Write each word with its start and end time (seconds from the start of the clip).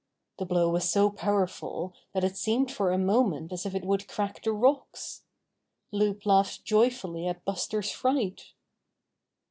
The 0.39 0.47
blow 0.47 0.67
was 0.71 0.89
so 0.89 1.11
powerful 1.11 1.93
that 2.13 2.23
it 2.23 2.35
seemed 2.35 2.71
for 2.71 2.91
a 2.91 2.97
moment 2.97 3.53
as 3.53 3.67
if 3.67 3.75
it 3.75 3.85
would 3.85 4.07
crack 4.07 4.41
the 4.41 4.51
rocks. 4.51 5.21
Loup 5.91 6.25
laughed 6.25 6.65
joyfully 6.65 7.27
at 7.27 7.45
Buster's 7.45 7.91
fright. 7.91 8.53